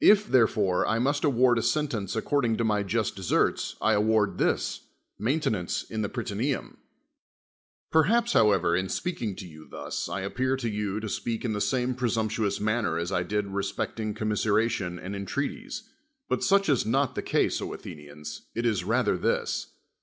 [0.00, 4.38] If, therefore, I must award a s nlenee according to my just deserts, I award
[4.38, 4.86] this.
[5.20, 5.24] I!
[5.24, 6.78] aintonance in the Prytaneum.
[7.92, 11.60] i^M■l;a])s, however, in spealdng to you thus, I appear to you to speak in the
[11.60, 15.82] same presumptuous man;]in' as I did respecting commiseration and entrcati''s:
[16.30, 19.66] ])ut such is n(^t the case, O Athe nians, it is rather this.